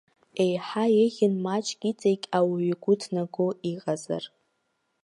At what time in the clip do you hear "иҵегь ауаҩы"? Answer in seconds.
1.89-2.67